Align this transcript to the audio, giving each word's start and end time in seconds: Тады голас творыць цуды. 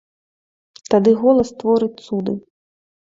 Тады 0.95 1.13
голас 1.25 1.49
творыць 1.63 1.93
цуды. 2.09 2.33